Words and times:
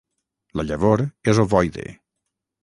La 0.59 0.65
llavor 0.69 1.03
és 1.35 1.43
ovoide. 1.45 1.87